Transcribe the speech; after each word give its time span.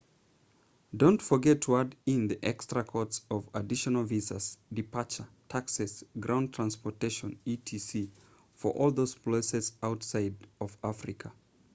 don't 0.97 1.21
forget 1.21 1.61
to 1.61 1.77
add 1.77 1.95
in 2.07 2.27
the 2.27 2.43
extra 2.43 2.83
costs 2.83 3.23
of 3.29 3.47
additional 3.53 4.03
visas 4.03 4.57
departure 4.73 5.27
taxes 5.47 6.03
ground 6.19 6.51
transportation 6.51 7.37
etc 7.45 8.07
for 8.55 8.71
all 8.71 8.89
those 8.89 9.13
places 9.13 9.73
outside 9.83 10.33
of 10.59 10.75
africa 10.83 11.31